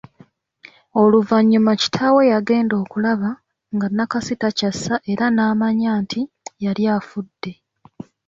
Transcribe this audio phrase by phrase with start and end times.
[1.01, 3.29] Oluvanyuma kitaawe yagenda okulaba
[3.75, 6.21] nga Nakasi takyassa era naamanya nti
[6.63, 7.51] yali afudde.